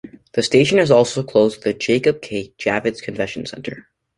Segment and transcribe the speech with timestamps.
[0.33, 2.55] The station is also close to the Jacob K.
[2.57, 3.87] Javits Convention Center.